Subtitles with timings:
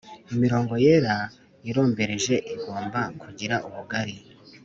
[0.33, 1.15] imirongo yera
[1.69, 4.15] irombereje igomba kugira ubugari